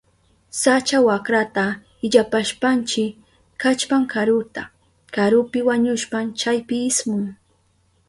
[0.61, 1.65] Sacha wakrata
[2.05, 3.03] illapashpanchi
[3.61, 4.63] kallpan karuta.
[5.15, 7.25] Karupi wañushpan chaypi ismun.